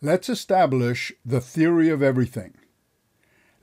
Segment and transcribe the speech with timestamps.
[0.00, 2.54] Let's establish the theory of everything.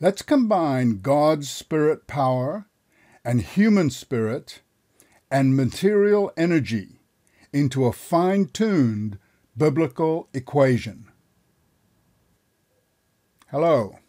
[0.02, 2.66] Let's combine God's spirit power
[3.24, 4.62] and human spirit
[5.32, 7.00] and material energy
[7.54, 9.18] into a fine tuned
[9.56, 11.10] biblical equation.
[13.48, 14.00] Hello.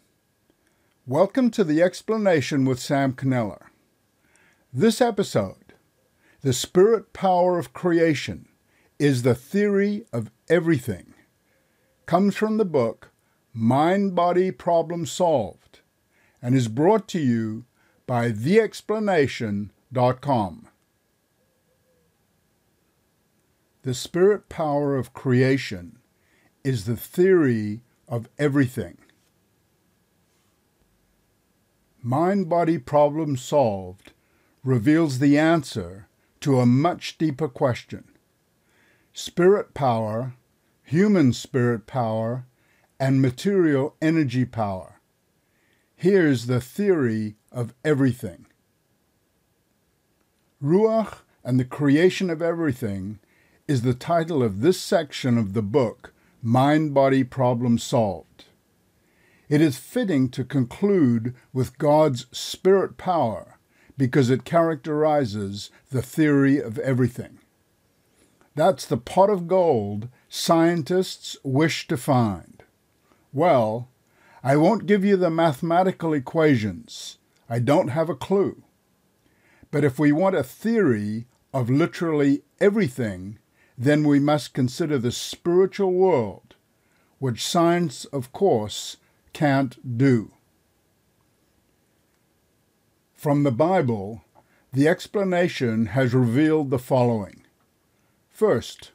[1.05, 3.71] Welcome to the explanation with Sam Kneller.
[4.73, 5.73] This episode,
[6.41, 8.49] The Spirit Power of Creation,
[8.99, 11.13] is the theory of everything
[12.07, 13.11] comes from the book
[13.53, 15.81] Mind Body Problem Solved
[16.41, 17.65] and is brought to you
[18.07, 20.67] by theexplanation.com.
[23.83, 25.99] The spirit power of creation
[26.63, 28.97] is the theory of everything.
[32.01, 34.13] Mind Body Problem Solved
[34.63, 36.07] reveals the answer
[36.39, 38.05] to a much deeper question.
[39.13, 40.35] Spirit power
[40.87, 42.45] human spirit power,
[42.97, 45.01] and material energy power.
[45.97, 48.45] Here's the theory of everything.
[50.63, 53.19] Ruach and the Creation of Everything
[53.67, 58.45] is the title of this section of the book, Mind Body Problem Solved.
[59.49, 63.59] It is fitting to conclude with God's spirit power
[63.97, 67.39] because it characterizes the theory of everything.
[68.55, 72.63] That's the pot of gold scientists wish to find?
[73.33, 73.89] Well,
[74.43, 77.17] I won't give you the mathematical equations.
[77.49, 78.63] I don't have a clue.
[79.71, 83.39] But if we want a theory of literally everything,
[83.77, 86.55] then we must consider the spiritual world,
[87.19, 88.97] which science, of course,
[89.33, 90.31] can't do.
[93.13, 94.23] From the Bible,
[94.71, 97.43] the explanation has revealed the following.
[98.29, 98.91] First,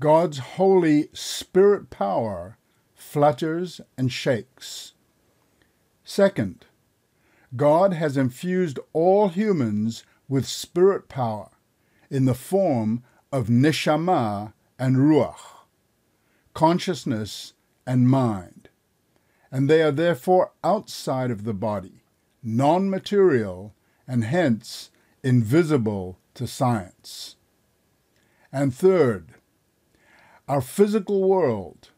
[0.00, 2.56] God's holy spirit power
[2.94, 4.94] flutters and shakes.
[6.04, 6.64] Second,
[7.54, 11.50] God has infused all humans with spirit power
[12.08, 15.66] in the form of neshama and ruach,
[16.54, 17.52] consciousness
[17.86, 18.70] and mind,
[19.52, 22.04] and they are therefore outside of the body,
[22.42, 23.74] non material,
[24.08, 24.90] and hence
[25.22, 27.36] invisible to science.
[28.50, 29.34] And third,
[30.50, 31.90] our physical world,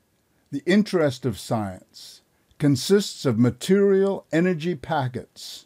[0.50, 2.20] the interest of science,
[2.58, 5.64] consists of material energy packets,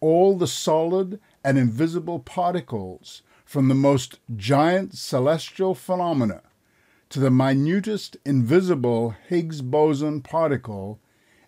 [0.00, 6.42] all the solid and invisible particles from the most giant celestial phenomena
[7.08, 10.98] to the minutest invisible Higgs boson particle,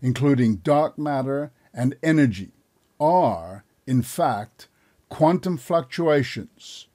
[0.00, 2.52] including dark matter and energy,
[3.00, 4.68] are, in fact,
[5.08, 6.86] quantum fluctuations,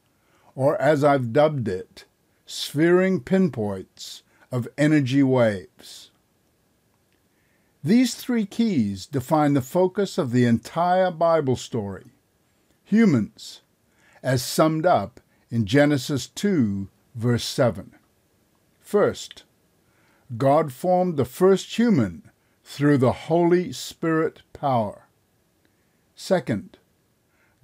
[0.55, 2.05] or as I've dubbed it,
[2.45, 6.11] sphering pinpoints of energy waves.
[7.83, 12.05] These three keys define the focus of the entire Bible story
[12.85, 13.61] humans,
[14.21, 15.19] as summed up
[15.49, 17.95] in Genesis 2, verse 7.
[18.79, 19.43] First,
[20.37, 22.29] God formed the first human
[22.63, 25.07] through the Holy Spirit power.
[26.15, 26.77] Second,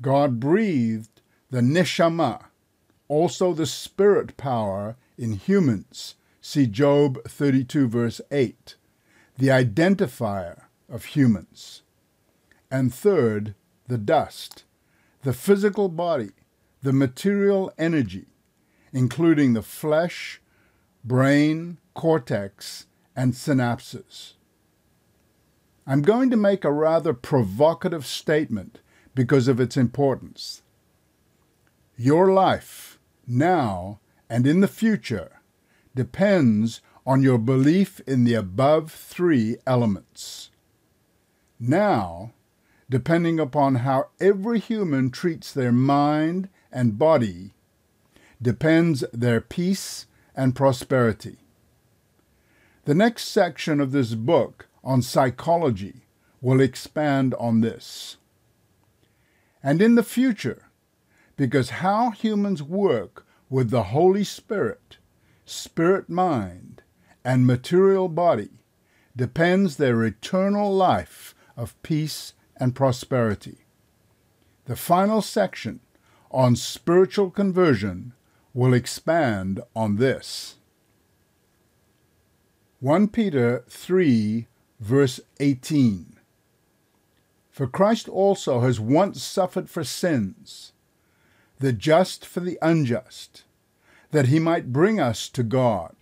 [0.01, 2.45] God breathed the neshama,
[3.11, 6.15] also the spirit power in humans.
[6.39, 8.75] See Job 32, verse 8,
[9.37, 11.81] the identifier of humans.
[12.71, 13.53] And third,
[13.89, 14.63] the dust,
[15.23, 16.31] the physical body,
[16.81, 18.27] the material energy,
[18.93, 20.41] including the flesh,
[21.03, 24.35] brain, cortex, and synapses.
[25.85, 28.79] I'm going to make a rather provocative statement
[29.13, 30.61] because of its importance.
[31.97, 32.90] Your life
[33.31, 33.99] now
[34.29, 35.41] and in the future
[35.95, 40.51] depends on your belief in the above three elements.
[41.59, 42.31] Now,
[42.89, 47.53] depending upon how every human treats their mind and body,
[48.41, 51.37] depends their peace and prosperity.
[52.85, 56.05] The next section of this book on psychology
[56.41, 58.17] will expand on this.
[59.63, 60.70] And in the future,
[61.41, 64.97] because how humans work with the Holy Spirit,
[65.43, 66.83] spirit mind,
[67.25, 68.59] and material body
[69.15, 73.65] depends their eternal life of peace and prosperity.
[74.65, 75.79] The final section
[76.29, 78.13] on spiritual conversion
[78.53, 80.57] will expand on this.
[82.81, 84.45] 1 Peter 3,
[84.79, 86.19] verse 18.
[87.49, 90.73] For Christ also has once suffered for sins
[91.61, 93.45] the just for the unjust,
[94.09, 95.95] that he might bring us to God,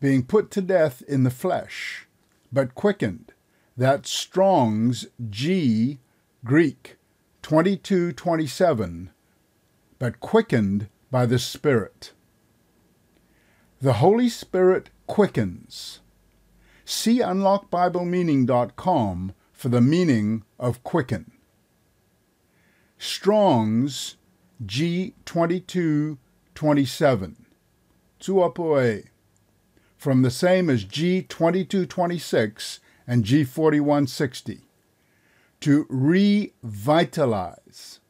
[0.00, 2.06] being put to death in the flesh,
[2.52, 3.32] but quickened.
[3.76, 5.98] That's Strong's G,
[6.44, 6.96] Greek,
[7.42, 9.10] 2227,
[9.98, 12.12] but quickened by the Spirit.
[13.80, 16.00] The Holy Spirit quickens.
[16.84, 21.32] See unlockbiblemeaning.com for the meaning of quicken.
[22.98, 24.16] Strong's
[24.64, 27.34] G2227,
[28.20, 29.04] zoopoieo,
[29.96, 34.60] from the same as G2226 and G4160,
[35.60, 38.00] to revitalize,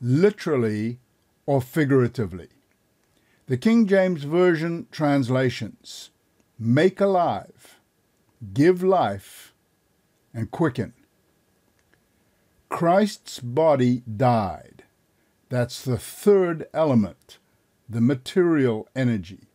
[0.00, 0.98] literally
[1.46, 2.48] or figuratively.
[3.46, 6.10] The King James Version translations
[6.58, 7.80] make alive,
[8.54, 9.54] give life,
[10.32, 10.92] and quicken.
[12.68, 14.69] Christ's body died.
[15.50, 17.36] That's the third element,
[17.88, 19.48] the material energy.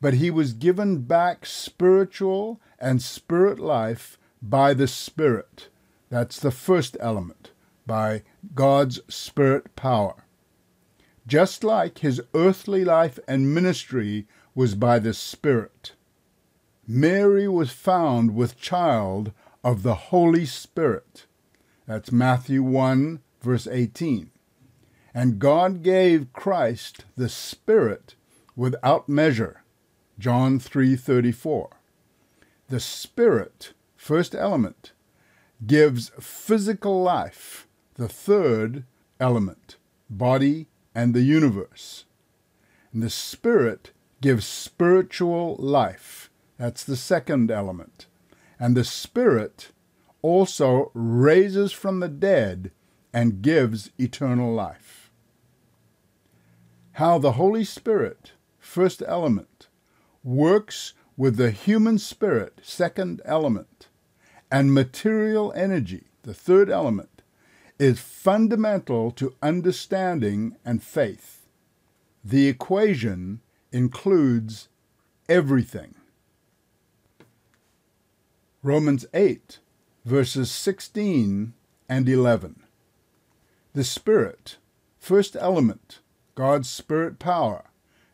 [0.00, 5.68] But he was given back spiritual and spirit life by the Spirit.
[6.08, 7.50] That's the first element,
[7.84, 8.22] by
[8.54, 10.22] God's Spirit power
[11.28, 15.92] just like his earthly life and ministry was by the Spirit.
[16.86, 19.30] Mary was found with child
[19.62, 21.26] of the Holy Spirit.
[21.86, 24.30] That's Matthew 1, verse 18.
[25.18, 28.14] And God gave Christ the Spirit
[28.54, 29.64] without measure.
[30.16, 31.70] John 3:34.
[32.68, 34.92] The Spirit, first element,
[35.66, 38.84] gives physical life, the third
[39.18, 39.76] element,
[40.08, 42.04] body and the universe.
[42.92, 46.30] And the Spirit gives spiritual life.
[46.58, 48.06] That's the second element.
[48.60, 49.72] And the Spirit
[50.22, 52.70] also raises from the dead
[53.12, 55.07] and gives eternal life.
[56.98, 59.68] How the Holy Spirit, first element,
[60.24, 63.86] works with the human spirit, second element,
[64.50, 67.22] and material energy, the third element,
[67.78, 71.46] is fundamental to understanding and faith.
[72.24, 74.66] The equation includes
[75.28, 75.94] everything.
[78.60, 79.60] Romans 8,
[80.04, 81.54] verses 16
[81.88, 82.64] and 11.
[83.72, 84.56] The Spirit,
[84.98, 86.00] first element,
[86.38, 87.64] God's Spirit power.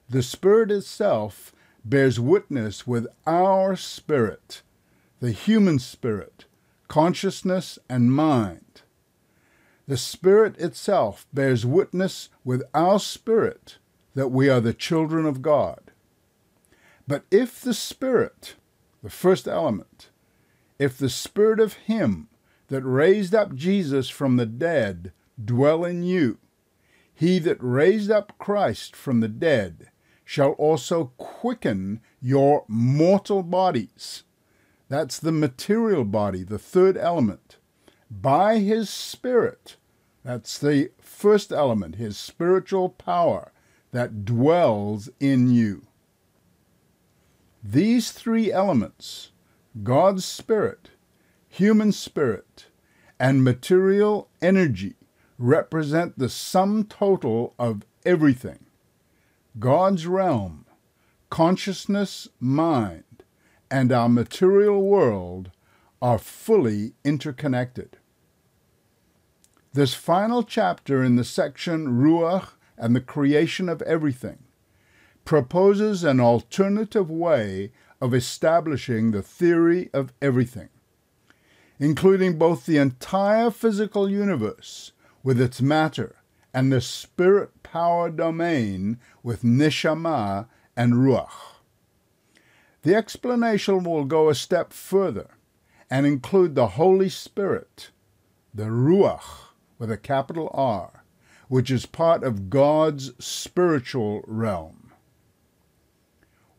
[0.08, 1.52] The Spirit itself
[1.84, 4.62] bears witness with our spirit,
[5.20, 6.46] the human spirit,
[6.88, 8.64] consciousness, and mind
[9.86, 13.76] the Spirit itself bears witness with our spirit
[14.14, 15.92] that we are the children of God.
[17.06, 18.54] But if the Spirit,
[19.02, 20.08] the first element,
[20.78, 22.28] if the Spirit of Him
[22.68, 25.12] that raised up Jesus from the dead
[25.42, 26.38] dwell in you,
[27.14, 29.90] he that raised up Christ from the dead
[30.24, 34.24] shall also quicken your mortal bodies.
[34.88, 37.58] That's the material body, the third element
[38.10, 39.76] by his Spirit.
[40.24, 43.52] That's the first element, his spiritual power
[43.92, 45.86] that dwells in you.
[47.62, 49.30] These three elements,
[49.82, 50.90] God's Spirit,
[51.48, 52.66] human spirit,
[53.18, 54.96] and material energy,
[55.38, 58.66] represent the sum total of everything.
[59.58, 60.66] God's realm,
[61.30, 63.24] consciousness, mind,
[63.70, 65.50] and our material world
[66.00, 67.96] are fully interconnected.
[69.72, 74.38] This final chapter in the section Ruach and the creation of everything
[75.24, 80.68] proposes an alternative way of establishing the theory of everything,
[81.78, 84.92] including both the entire physical universe
[85.24, 86.14] with its matter
[86.52, 91.54] and the spirit power domain with neshama and ruach.
[92.82, 95.30] The explanation will go a step further
[95.90, 97.90] and include the Holy Spirit,
[98.52, 101.04] the Ruach with a capital R,
[101.48, 104.92] which is part of God's spiritual realm.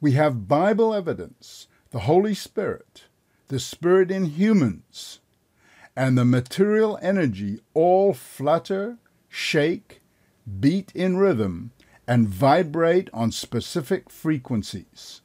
[0.01, 3.03] We have Bible evidence, the Holy Spirit,
[3.47, 5.19] the Spirit in humans,
[5.95, 8.97] and the material energy all flutter,
[9.29, 10.01] shake,
[10.59, 11.71] beat in rhythm,
[12.07, 15.21] and vibrate on specific frequencies.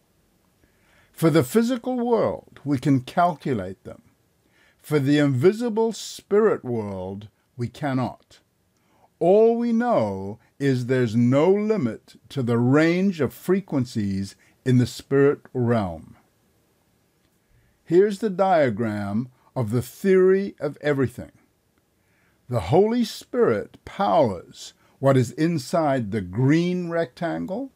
[1.12, 4.02] For the physical world, we can calculate them.
[4.80, 8.38] For the invisible spirit world, we cannot.
[9.18, 14.34] All we know is there's no limit to the range of frequencies
[14.64, 16.16] in the spirit realm.
[17.84, 21.32] Here's the diagram of the theory of everything.
[22.48, 27.72] The Holy Spirit powers what is inside the green rectangle.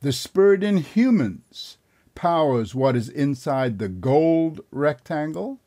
[0.00, 1.78] The Spirit in humans
[2.14, 5.60] powers what is inside the gold rectangle,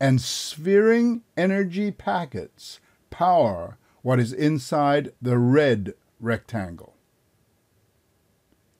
[0.00, 6.96] and sphering energy packets power what is inside the red rectangle.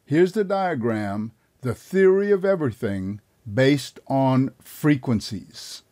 [0.04, 5.82] Here's the diagram, the theory of everything based on frequencies.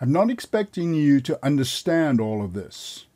[0.00, 3.06] I'm not expecting you to understand all of this.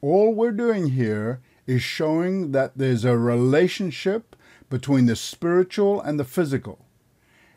[0.00, 4.36] All we're doing here is showing that there's a relationship
[4.68, 6.84] between the spiritual and the physical,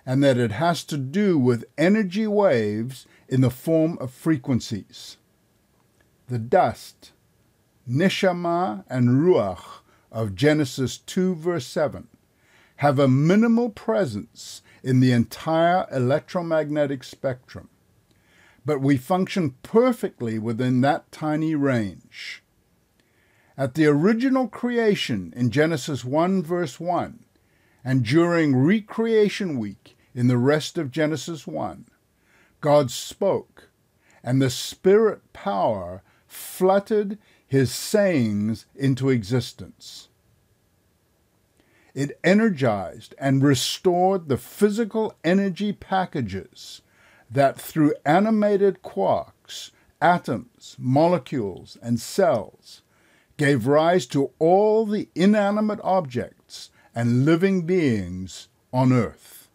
[0.06, 5.18] and that it has to do with energy waves in the form of frequencies.
[6.28, 7.12] The dust,
[7.90, 12.08] neshama, and ruach of Genesis 2, verse 7,
[12.80, 17.70] have a minimal presence in the entire electromagnetic spectrum
[18.70, 22.44] but we function perfectly within that tiny range.
[23.58, 27.26] At the original creation in Genesis 1, verse 1,
[27.84, 31.88] and during recreation week in the rest of Genesis 1,
[32.62, 33.70] God spoke,
[34.24, 37.18] and the Spirit power fluttered
[37.48, 40.09] his sayings into existence.
[42.00, 46.82] It energized and restored the physical energy packages
[47.30, 52.84] that through animated quarks, atoms, molecules, and cells
[53.36, 59.50] gave rise to all the inanimate objects and living beings on earth.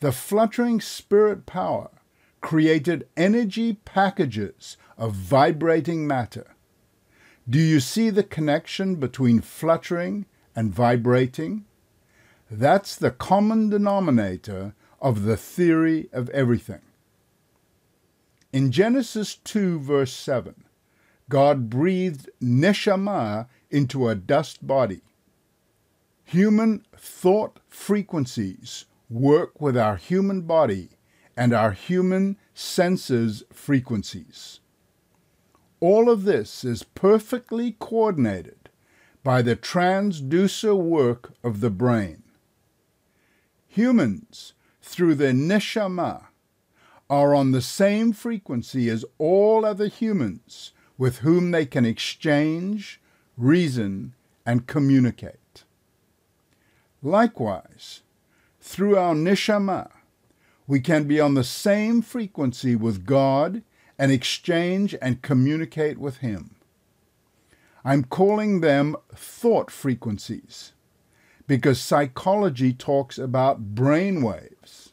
[0.00, 1.90] The fluttering spirit power
[2.40, 6.54] created energy packages of vibrating matter.
[7.46, 10.24] Do you see the connection between fluttering
[10.58, 11.64] and vibrating?
[12.50, 16.80] That's the common denominator of the theory of everything.
[18.52, 20.64] In Genesis 2, verse 7,
[21.28, 25.02] God breathed neshama into a dust body.
[26.24, 30.88] Human thought frequencies work with our human body
[31.36, 34.58] and our human senses frequencies.
[35.78, 38.57] All of this is perfectly coordinated
[39.28, 42.22] by the transducer work of the brain.
[43.66, 46.28] Humans through their neshama
[47.10, 53.02] are on the same frequency as all other humans with whom they can exchange,
[53.36, 54.14] reason,
[54.46, 55.64] and communicate.
[57.02, 58.00] Likewise,
[58.62, 59.90] through our neshama,
[60.66, 63.62] we can be on the same frequency with God
[63.98, 66.54] and exchange and communicate with Him.
[67.88, 70.72] I'm calling them thought frequencies
[71.46, 74.92] because psychology talks about brain waves.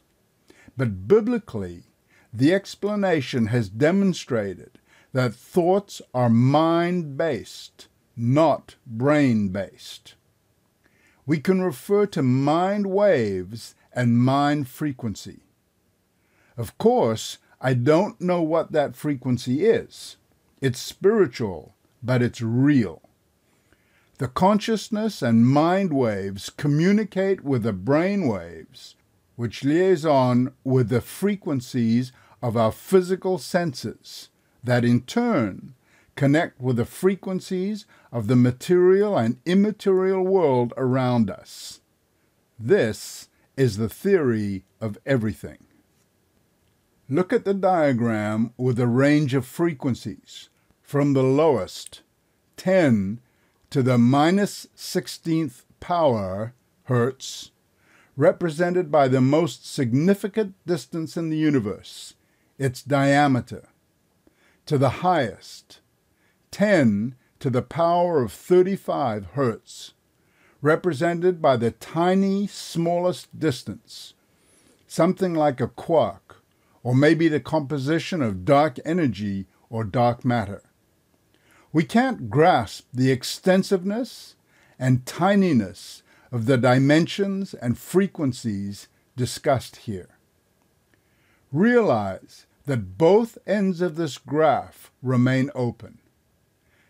[0.78, 1.82] But biblically,
[2.32, 4.78] the explanation has demonstrated
[5.12, 10.14] that thoughts are mind based, not brain based.
[11.26, 15.40] We can refer to mind waves and mind frequency.
[16.56, 20.16] Of course, I don't know what that frequency is.
[20.62, 21.75] It's spiritual,
[22.06, 23.02] but it's real.
[24.18, 28.94] The consciousness and mind waves communicate with the brain waves,
[29.34, 34.30] which liaison with the frequencies of our physical senses,
[34.64, 35.74] that in turn
[36.14, 41.80] connect with the frequencies of the material and immaterial world around us.
[42.58, 45.58] This is the theory of everything.
[47.08, 50.48] Look at the diagram with a range of frequencies,
[50.86, 52.02] from the lowest,
[52.58, 53.20] 10
[53.70, 57.50] to the minus 16th power hertz,
[58.16, 62.14] represented by the most significant distance in the universe,
[62.56, 63.66] its diameter,
[64.64, 65.80] to the highest,
[66.52, 69.92] 10 to the power of 35 hertz,
[70.62, 74.14] represented by the tiny smallest distance,
[74.86, 76.44] something like a quark,
[76.84, 80.62] or maybe the composition of dark energy or dark matter.
[81.76, 84.36] We can't grasp the extensiveness
[84.78, 86.00] and tininess
[86.32, 90.16] of the dimensions and frequencies discussed here.
[91.52, 95.98] Realize that both ends of this graph remain open.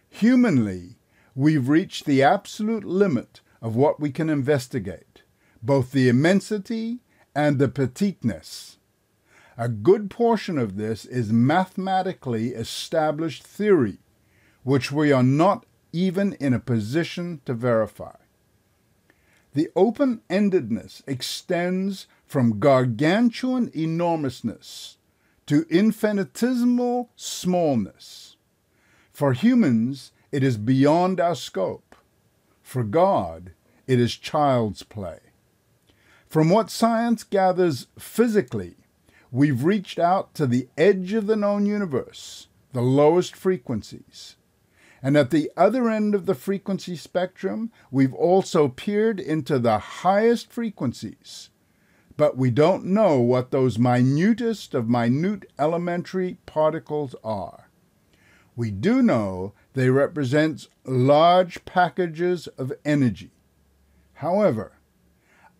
[0.09, 0.99] Humanly,
[1.35, 5.23] we've reached the absolute limit of what we can investigate,
[5.61, 7.01] both the immensity
[7.35, 8.79] and the petiteness.
[9.59, 13.99] A good portion of this is mathematically established theory
[14.67, 18.17] which we are not even in a position to verify.
[19.55, 24.99] The open endedness extends from gargantuan enormousness
[25.47, 28.39] to infinitesimal smallness.
[29.13, 31.95] For humans, it is beyond our scope.
[32.61, 33.53] For God,
[33.87, 35.21] it is child's play.
[36.27, 38.75] From what science gathers physically,
[39.31, 44.35] we've reached out to the edge of the known universe, the lowest frequencies.
[45.07, 50.51] And at the other end of the frequency spectrum, we've also peered into the highest
[50.51, 51.49] frequencies.
[52.17, 57.71] But we don't know what those minutest of minute elementary particles are.
[58.57, 63.31] We do know they represent large packages of energy.
[64.15, 64.73] However,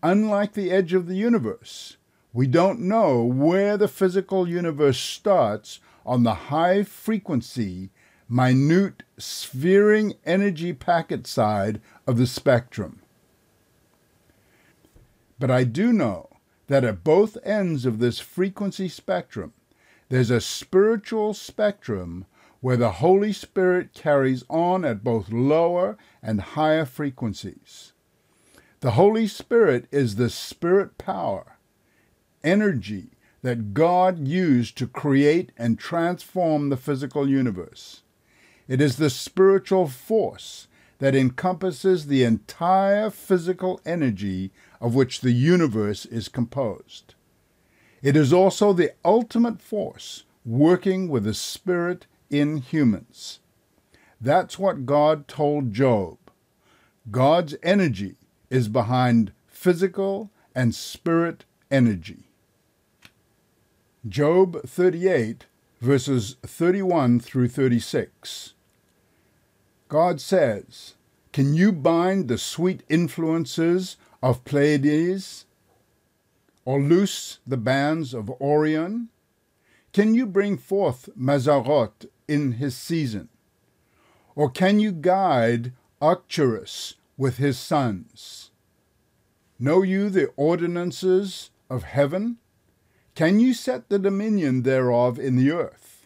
[0.03, 1.95] unlike the edge of the universe,
[2.33, 7.91] we don't know where the physical universe starts on the high frequency,
[8.27, 13.01] minute sphering energy packet side of the spectrum.
[15.39, 16.29] But I do know
[16.67, 19.53] that at both ends of this frequency spectrum,
[20.09, 22.25] there's a spiritual spectrum
[22.59, 27.93] where the Holy Spirit carries on at both lower and higher frequencies.
[28.79, 31.57] The Holy Spirit is the spirit power,
[32.43, 38.01] energy that God used to create and transform the physical universe.
[38.67, 40.67] It is the spiritual force
[40.99, 47.13] that encompasses the entire physical energy of which the universe is composed.
[48.01, 53.39] It is also the ultimate force working with the Spirit in humans.
[54.19, 56.17] That's what God told Job.
[57.11, 58.15] God's energy
[58.49, 62.29] is behind physical and spirit energy.
[64.07, 65.45] Job 38,
[65.81, 68.53] verses 31 through 36.
[69.87, 70.95] God says,
[71.31, 75.45] Can you bind the sweet influences of Pleiades?
[76.65, 79.07] Or loose the bands of Orion?
[79.93, 83.29] Can you bring forth Mazzaroth in his season?
[84.35, 88.51] Or can you guide Arcturus with his sons?
[89.57, 92.37] Know you the ordinances of heaven?
[93.15, 96.05] Can you set the dominion thereof in the earth?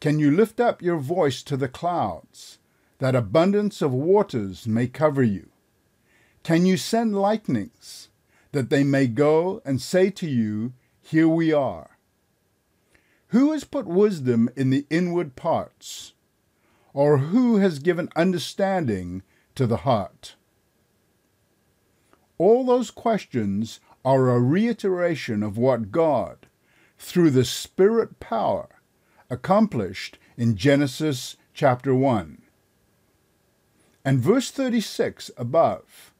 [0.00, 2.58] Can you lift up your voice to the clouds,
[3.02, 5.48] that abundance of waters may cover you?
[6.44, 8.10] Can you send lightnings,
[8.52, 11.98] that they may go and say to you, Here we are?
[13.30, 16.12] Who has put wisdom in the inward parts?
[16.94, 19.24] Or who has given understanding
[19.56, 20.36] to the heart?
[22.38, 26.46] All those questions are a reiteration of what God,
[26.98, 28.68] through the Spirit power,
[29.28, 32.41] accomplished in Genesis chapter 1.
[34.04, 36.12] And verse 36 above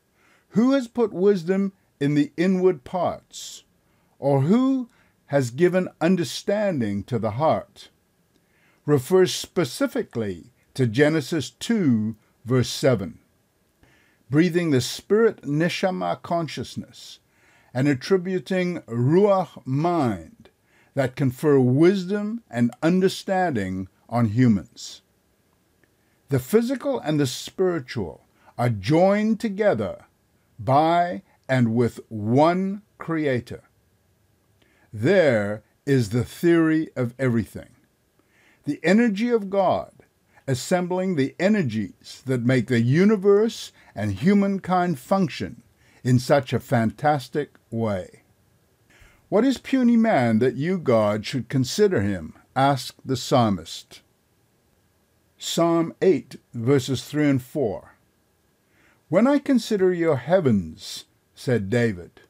[0.50, 3.64] Who has put wisdom in the inward parts?
[4.18, 4.88] Or who
[5.26, 7.88] has given understanding to the heart
[8.84, 13.18] refers specifically to Genesis 2, verse 7.
[14.30, 17.18] Breathing the spirit neshama consciousness
[17.74, 20.50] and attributing ruach mind
[20.94, 25.02] that confer wisdom and understanding on humans.
[26.32, 28.24] The physical and the spiritual
[28.56, 30.06] are joined together
[30.58, 33.64] by and with one Creator.
[34.90, 37.76] There is the theory of everything.
[38.64, 39.92] The energy of God
[40.46, 45.62] assembling the energies that make the universe and humankind function
[46.02, 48.22] in such a fantastic way.
[49.28, 52.32] What is puny man that you, God, should consider him?
[52.56, 54.00] asked the psalmist.
[55.44, 57.96] Psalm 8, verses 3 and 4.
[59.08, 62.20] When I consider your heavens, said David,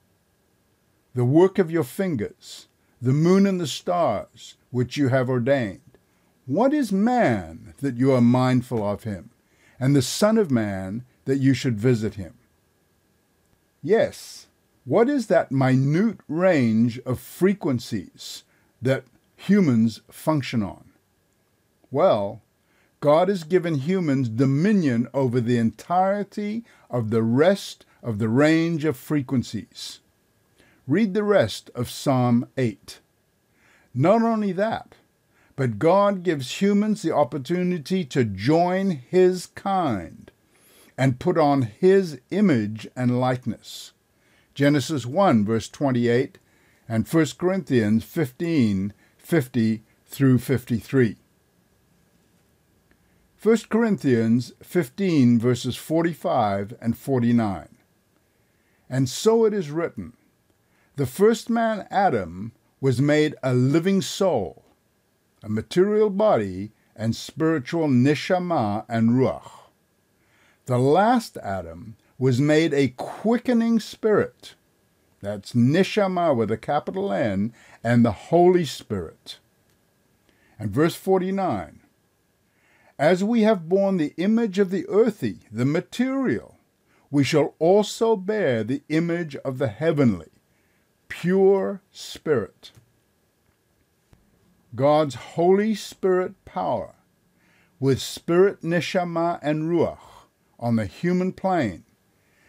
[1.15, 2.69] the work of your fingers,
[3.03, 5.99] the moon and the stars, which you have ordained.
[6.47, 9.29] What is man that you are mindful of him,
[9.79, 12.39] and the Son of Man that you should visit him?
[13.83, 14.47] Yes,
[14.87, 18.45] what is that minute range of frequencies
[18.81, 19.05] that
[19.37, 20.93] humans function on?
[21.91, 22.41] Well,
[23.03, 28.97] God has given humans dominion over the entirety of the rest of the range of
[28.97, 29.99] frequencies.
[30.87, 33.01] Read the rest of Psalm 8.
[33.93, 34.95] Not only that,
[35.57, 40.31] but God gives humans the opportunity to join His kind
[40.97, 43.95] and put on His image and likeness.
[44.55, 46.39] Genesis 1, verse 28,
[46.89, 51.17] and 1 Corinthians 15, 50 through 53.
[53.43, 57.69] 1 Corinthians 15, verses 45 and 49.
[58.89, 60.13] And so it is written
[60.95, 64.63] the first man, Adam, was made a living soul,
[65.43, 69.51] a material body, and spiritual neshama and ruach.
[70.67, 74.55] The last Adam was made a quickening spirit.
[75.21, 77.53] That's Neshama with a capital N
[77.83, 79.39] and the Holy Spirit.
[80.61, 81.82] And verse 49
[83.03, 86.59] As we have borne the image of the earthy, the material,
[87.11, 90.31] we shall also bear the image of the heavenly,
[91.09, 92.71] pure spirit.
[94.77, 96.95] God's Holy Spirit power,
[97.81, 100.29] with spirit, neshama, and ruach
[100.61, 101.83] on the human plane,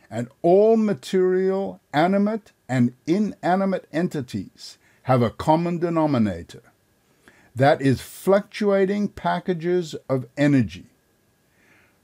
[0.08, 6.73] and all material, animate, and inanimate entities have a common denominator.
[7.56, 10.88] That is fluctuating packages of energy.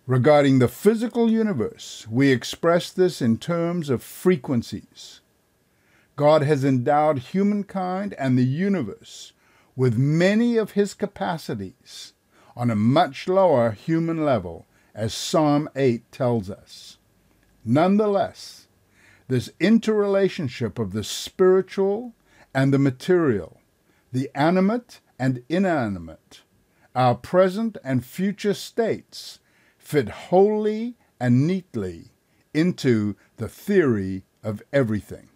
[0.05, 5.21] Regarding the physical universe, we express this in terms of frequencies.
[6.15, 9.33] God has endowed humankind and the universe
[9.75, 12.13] with many of his capacities
[12.55, 16.97] on a much lower human level, as Psalm 8 tells us.
[17.63, 18.67] Nonetheless,
[19.29, 22.13] this interrelationship of the spiritual
[22.53, 23.61] and the material,
[24.11, 26.41] the animate and inanimate,
[26.95, 29.39] our present and future states
[29.77, 32.11] fit wholly and neatly
[32.53, 35.29] into the theory of everything.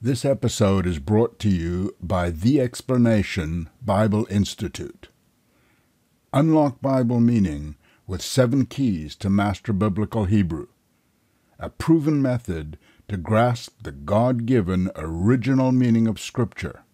[0.00, 5.08] This episode is brought to you by The Explanation Bible Institute.
[6.32, 10.68] Unlock Bible meaning with seven keys to master biblical Hebrew,
[11.58, 16.84] a proven method to grasp the God given original meaning of Scripture.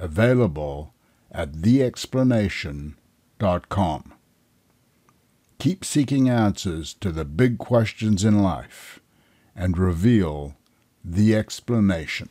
[0.00, 0.92] Available
[1.30, 4.12] at theexplanation.com.
[5.58, 9.00] Keep seeking answers to the big questions in life
[9.54, 10.56] and reveal
[11.04, 12.30] the explanation.